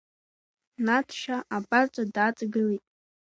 Надшьа 0.85 1.37
абарҵа 1.55 2.03
дааҵагылеит. 2.13 2.83